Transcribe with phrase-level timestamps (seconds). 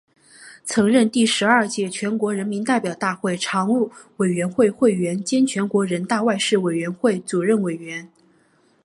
[0.65, 8.09] 曾任第十二届全国人民代表大会常务委员会委员兼全国人大外事委员会主任委员。